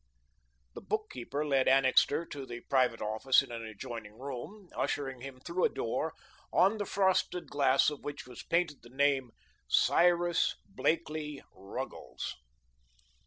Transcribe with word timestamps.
The 0.73 0.81
bookkeeper 0.81 1.45
led 1.45 1.67
Annixter 1.67 2.25
to 2.25 2.47
the 2.47 2.61
private 2.61 3.01
office 3.03 3.43
in 3.43 3.51
an 3.51 3.61
adjoining 3.63 4.17
room, 4.17 4.67
ushering 4.75 5.21
him 5.21 5.39
through 5.39 5.63
a 5.63 5.69
door, 5.69 6.15
on 6.51 6.79
the 6.79 6.87
frosted 6.87 7.51
glass 7.51 7.91
of 7.91 8.03
which 8.03 8.25
was 8.25 8.41
painted 8.41 8.81
the 8.81 8.89
name, 8.89 9.29
"Cyrus 9.67 10.55
Blakelee 10.75 11.43
Ruggles." 11.53 12.33